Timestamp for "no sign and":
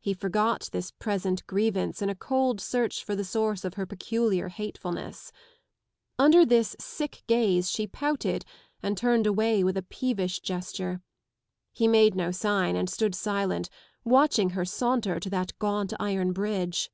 12.14-12.88